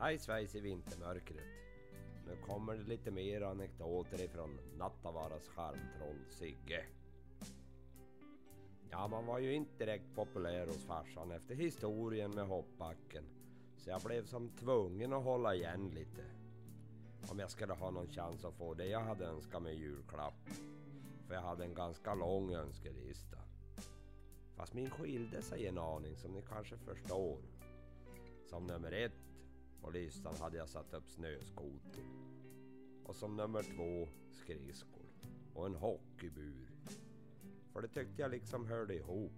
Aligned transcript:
Hej 0.00 0.18
svejs 0.18 0.54
i 0.54 0.60
vintermörkret. 0.60 1.46
Nu 2.26 2.36
kommer 2.46 2.76
det 2.76 2.84
lite 2.84 3.10
mer 3.10 3.40
anekdoter 3.40 4.24
ifrån 4.24 4.58
Nattavaras 4.76 5.48
charmtroll 5.48 6.24
Sigge. 6.28 6.84
Ja, 8.90 9.08
man 9.08 9.26
var 9.26 9.38
ju 9.38 9.54
inte 9.54 9.84
direkt 9.84 10.14
populär 10.14 10.66
hos 10.66 10.86
farsan 10.86 11.32
efter 11.32 11.54
historien 11.54 12.30
med 12.30 12.46
hoppbacken. 12.46 13.24
Så 13.76 13.90
jag 13.90 14.00
blev 14.02 14.24
som 14.24 14.48
tvungen 14.48 15.12
att 15.12 15.24
hålla 15.24 15.54
igen 15.54 15.88
lite. 15.88 16.24
Om 17.30 17.38
jag 17.38 17.50
skulle 17.50 17.72
ha 17.72 17.90
någon 17.90 18.08
chans 18.08 18.44
att 18.44 18.54
få 18.54 18.74
det 18.74 18.86
jag 18.86 19.00
hade 19.00 19.26
önskat 19.26 19.62
mig 19.62 19.74
julklapp. 19.74 20.48
För 21.26 21.34
jag 21.34 21.42
hade 21.42 21.64
en 21.64 21.74
ganska 21.74 22.14
lång 22.14 22.54
önskelista. 22.54 23.38
Fast 24.56 24.74
min 24.74 24.90
skilde 24.90 25.42
sig 25.42 25.66
en 25.66 25.78
aning 25.78 26.16
som 26.16 26.32
ni 26.32 26.42
kanske 26.42 26.76
förstår. 26.76 27.38
Som 28.50 28.66
nummer 28.66 28.92
ett 28.92 29.27
på 29.82 29.90
listan 29.90 30.34
hade 30.40 30.56
jag 30.56 30.68
satt 30.68 30.94
upp 30.94 31.08
snöskoter. 31.08 32.04
Och 33.04 33.16
som 33.16 33.36
nummer 33.36 33.62
två 33.62 34.08
skridskor. 34.32 35.06
Och 35.54 35.66
en 35.66 35.74
hockeybur. 35.74 36.70
För 37.72 37.82
det 37.82 37.88
tyckte 37.88 38.22
jag 38.22 38.30
liksom 38.30 38.66
hörde 38.66 38.94
ihop. 38.94 39.32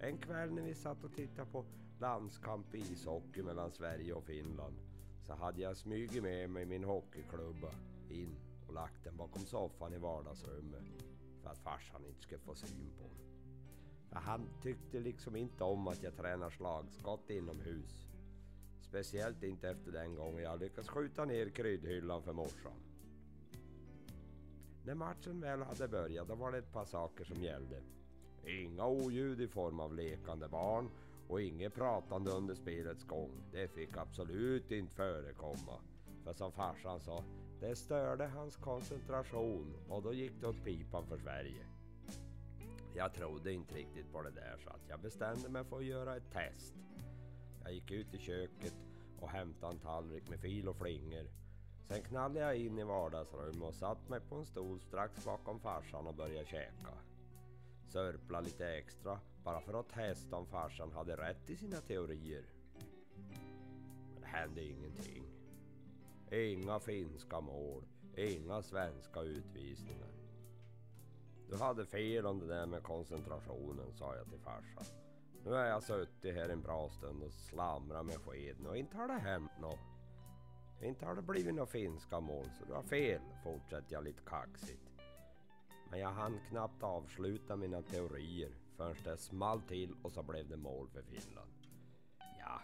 En 0.00 0.18
kväll 0.18 0.52
när 0.52 0.62
vi 0.62 0.74
satt 0.74 1.04
och 1.04 1.14
tittade 1.14 1.50
på 1.50 1.64
landskamp 2.00 2.74
i 2.74 2.78
ishockey 2.78 3.42
mellan 3.42 3.70
Sverige 3.70 4.12
och 4.14 4.24
Finland 4.24 4.76
så 5.26 5.34
hade 5.34 5.60
jag 5.60 5.76
smugit 5.76 6.22
med 6.22 6.50
mig 6.50 6.64
min 6.64 6.84
hockeyklubba 6.84 7.70
in 8.10 8.36
och 8.66 8.74
lagt 8.74 9.04
den 9.04 9.16
bakom 9.16 9.42
soffan 9.42 9.94
i 9.94 9.98
vardagsrummet 9.98 10.84
för 11.42 11.50
att 11.50 11.58
farsan 11.58 12.04
inte 12.04 12.22
skulle 12.22 12.40
få 12.40 12.54
syn 12.54 12.90
på 12.98 13.02
den. 13.02 13.28
För 14.08 14.16
han 14.16 14.48
tyckte 14.62 15.00
liksom 15.00 15.36
inte 15.36 15.64
om 15.64 15.88
att 15.88 16.02
jag 16.02 16.16
tränar 16.16 16.50
slagskott 16.50 17.30
inomhus. 17.30 18.07
Speciellt 18.88 19.42
inte 19.42 19.68
efter 19.68 19.92
den 19.92 20.14
gången 20.14 20.42
jag 20.42 20.60
lyckats 20.60 20.88
skjuta 20.88 21.24
ner 21.24 21.48
kryddhyllan 21.48 22.22
för 22.22 22.32
morsan. 22.32 22.72
När 24.84 24.94
matchen 24.94 25.40
väl 25.40 25.62
hade 25.62 25.88
börjat 25.88 26.28
då 26.28 26.34
var 26.34 26.52
det 26.52 26.58
ett 26.58 26.72
par 26.72 26.84
saker 26.84 27.24
som 27.24 27.42
gällde. 27.42 27.82
Inga 28.46 28.86
oljud 28.86 29.40
i 29.40 29.48
form 29.48 29.80
av 29.80 29.94
lekande 29.94 30.48
barn 30.48 30.90
och 31.28 31.42
inget 31.42 31.74
pratande 31.74 32.30
under 32.30 32.54
spelets 32.54 33.04
gång. 33.04 33.30
Det 33.52 33.68
fick 33.68 33.96
absolut 33.96 34.70
inte 34.70 34.94
förekomma. 34.94 35.80
För 36.24 36.32
som 36.32 36.52
farsan 36.52 37.00
sa, 37.00 37.24
det 37.60 37.76
störde 37.76 38.26
hans 38.26 38.56
koncentration 38.56 39.76
och 39.88 40.02
då 40.02 40.12
gick 40.12 40.40
det 40.40 40.48
åt 40.48 40.64
pipan 40.64 41.06
för 41.06 41.18
Sverige. 41.18 41.66
Jag 42.94 43.14
trodde 43.14 43.52
inte 43.52 43.74
riktigt 43.74 44.12
på 44.12 44.22
det 44.22 44.30
där 44.30 44.56
så 44.64 44.70
att 44.70 44.88
jag 44.88 45.00
bestämde 45.00 45.48
mig 45.48 45.64
för 45.64 45.76
att 45.76 45.84
göra 45.84 46.16
ett 46.16 46.32
test. 46.32 46.74
Jag 47.62 47.72
gick 47.72 47.90
ut 47.90 48.14
i 48.14 48.18
köket 48.18 48.74
och 49.20 49.28
hämtade 49.28 49.72
en 49.72 49.78
tallrik 49.78 50.28
med 50.28 50.40
fil 50.40 50.68
och 50.68 50.76
flingor. 50.76 51.26
Sen 51.88 52.02
knallade 52.02 52.40
jag 52.40 52.56
in 52.56 52.78
i 52.78 52.84
vardagsrummet 52.84 53.62
och 53.62 53.74
satt 53.74 54.08
mig 54.08 54.20
på 54.20 54.34
en 54.34 54.46
stol 54.46 54.80
strax 54.80 55.24
bakom 55.24 55.60
farsan 55.60 56.06
och 56.06 56.14
började 56.14 56.46
käka. 56.46 56.98
Sörpla 57.88 58.40
lite 58.40 58.68
extra 58.68 59.20
bara 59.44 59.60
för 59.60 59.80
att 59.80 59.88
testa 59.88 60.36
om 60.36 60.46
farsan 60.46 60.92
hade 60.92 61.16
rätt 61.16 61.50
i 61.50 61.56
sina 61.56 61.76
teorier. 61.76 62.44
Men 64.12 64.20
det 64.20 64.26
hände 64.26 64.64
ingenting. 64.64 65.24
Inga 66.30 66.80
finska 66.80 67.40
mål, 67.40 67.82
inga 68.16 68.62
svenska 68.62 69.20
utvisningar. 69.22 70.08
Du 71.50 71.56
hade 71.56 71.86
fel 71.86 72.26
om 72.26 72.38
det 72.38 72.46
där 72.46 72.66
med 72.66 72.82
koncentrationen 72.82 73.92
sa 73.92 74.16
jag 74.16 74.30
till 74.30 74.40
farsan. 74.40 74.84
Nu 75.48 75.54
har 75.54 75.64
jag 75.64 75.82
suttit 75.82 76.34
här 76.34 76.48
en 76.48 76.62
bra 76.62 76.88
stund 76.88 77.22
och 77.22 77.32
slamrat 77.32 78.06
med 78.06 78.16
skeden 78.16 78.66
och 78.66 78.76
inte 78.76 78.96
har 78.96 79.08
det 79.08 79.18
hänt 79.18 79.50
något. 79.60 79.78
Inte 80.82 81.06
har 81.06 81.14
det 81.14 81.22
blivit 81.22 81.54
några 81.54 81.66
finska 81.66 82.20
mål 82.20 82.44
så 82.44 82.64
du 82.64 82.72
har 82.72 82.82
fel, 82.82 83.20
fortsätter 83.44 83.92
jag 83.92 84.04
lite 84.04 84.22
kaxigt. 84.22 84.90
Men 85.90 86.00
jag 86.00 86.10
hann 86.10 86.40
knappt 86.48 86.82
avsluta 86.82 87.56
mina 87.56 87.82
teorier 87.82 88.50
förrän 88.76 88.96
det 89.04 89.16
small 89.16 89.60
till 89.60 89.94
och 90.02 90.12
så 90.12 90.22
blev 90.22 90.48
det 90.48 90.56
mål 90.56 90.88
för 90.88 91.02
Finland. 91.02 91.50
Ja, 92.38 92.60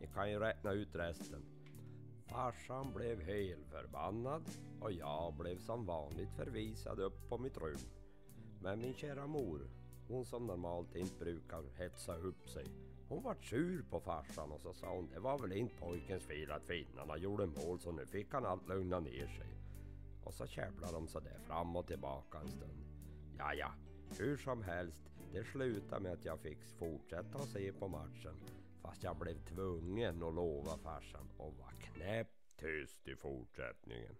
ni 0.00 0.06
kan 0.06 0.30
ju 0.30 0.38
räkna 0.38 0.72
ut 0.72 0.94
resten. 0.94 1.44
Farsan 2.26 2.92
blev 2.92 3.22
helt 3.22 3.66
förbannad 3.66 4.42
och 4.80 4.92
jag 4.92 5.34
blev 5.34 5.58
som 5.58 5.86
vanligt 5.86 6.32
förvisad 6.36 7.00
upp 7.00 7.28
på 7.28 7.38
mitt 7.38 7.56
rum. 7.56 7.78
Men 8.60 8.78
min 8.78 8.94
kära 8.94 9.26
mor, 9.26 9.70
hon 10.08 10.24
som 10.24 10.46
normalt 10.46 10.96
inte 10.96 11.18
brukar 11.18 11.62
hetsa 11.78 12.16
upp 12.16 12.48
sig. 12.48 12.66
Hon 13.08 13.22
var 13.22 13.34
sur 13.34 13.82
på 13.90 14.00
farsan 14.00 14.52
och 14.52 14.60
så 14.60 14.72
sa 14.74 14.94
hon 14.94 15.08
det 15.14 15.20
var 15.20 15.38
väl 15.38 15.52
inte 15.52 15.74
pojkens 15.74 16.24
fel 16.24 16.50
att 16.50 16.64
finnarna 16.64 17.16
gjorde 17.16 17.46
mål 17.46 17.80
så 17.80 17.92
nu 17.92 18.06
fick 18.06 18.32
han 18.32 18.46
allt 18.46 18.68
lugna 18.68 19.00
ner 19.00 19.26
sig. 19.26 19.48
Och 20.24 20.34
så 20.34 20.46
käbblade 20.46 20.92
de 20.92 21.08
sådär 21.08 21.38
fram 21.46 21.76
och 21.76 21.86
tillbaka 21.86 22.38
en 22.38 22.48
stund. 22.48 22.84
Ja, 23.38 23.54
ja, 23.54 23.72
hur 24.18 24.36
som 24.36 24.62
helst, 24.62 25.02
det 25.32 25.44
slutade 25.44 26.02
med 26.02 26.12
att 26.12 26.24
jag 26.24 26.40
fick 26.40 26.58
fortsätta 26.78 27.38
att 27.38 27.48
se 27.48 27.72
på 27.72 27.88
matchen. 27.88 28.34
Fast 28.82 29.02
jag 29.02 29.16
blev 29.16 29.44
tvungen 29.44 30.22
att 30.22 30.34
lova 30.34 30.78
farsan 30.78 31.30
och 31.36 31.54
var 31.58 31.72
knäpptyst 31.80 33.08
i 33.08 33.16
fortsättningen. 33.16 34.14